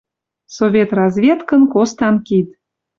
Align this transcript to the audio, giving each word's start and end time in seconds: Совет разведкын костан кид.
Совет 0.55 0.89
разведкын 0.97 1.61
костан 1.73 2.15
кид. 2.25 2.47